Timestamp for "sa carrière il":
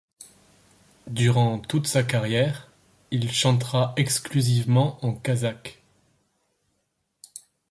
1.85-3.31